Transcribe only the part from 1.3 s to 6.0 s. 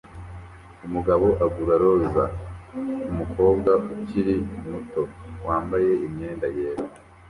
agura roza kumukobwa ukiri muto wambaye